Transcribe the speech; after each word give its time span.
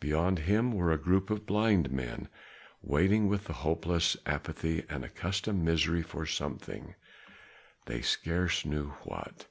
Beyond 0.00 0.40
him 0.40 0.72
were 0.72 0.90
a 0.90 0.98
group 0.98 1.30
of 1.30 1.46
blind 1.46 1.92
men, 1.92 2.26
waiting 2.82 3.28
with 3.28 3.44
the 3.44 3.52
hopeless 3.52 4.16
apathy 4.26 4.82
of 4.88 5.04
accustomed 5.04 5.62
misery 5.64 6.02
for 6.02 6.26
something, 6.26 6.96
they 7.86 8.02
scarce 8.02 8.64
knew 8.64 8.88
what. 9.04 9.46